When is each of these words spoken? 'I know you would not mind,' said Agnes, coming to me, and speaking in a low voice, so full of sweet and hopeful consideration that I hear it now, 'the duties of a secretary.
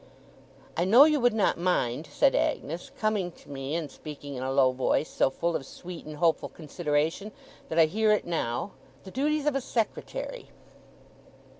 'I 0.77 0.85
know 0.85 1.03
you 1.03 1.19
would 1.19 1.31
not 1.35 1.59
mind,' 1.59 2.07
said 2.11 2.33
Agnes, 2.33 2.89
coming 2.97 3.31
to 3.33 3.51
me, 3.51 3.75
and 3.75 3.91
speaking 3.91 4.33
in 4.33 4.41
a 4.41 4.51
low 4.51 4.71
voice, 4.71 5.07
so 5.07 5.29
full 5.29 5.55
of 5.55 5.63
sweet 5.63 6.07
and 6.07 6.15
hopeful 6.17 6.49
consideration 6.49 7.31
that 7.69 7.77
I 7.77 7.85
hear 7.85 8.11
it 8.11 8.25
now, 8.25 8.71
'the 9.03 9.11
duties 9.11 9.45
of 9.45 9.53
a 9.55 9.61
secretary. 9.61 10.49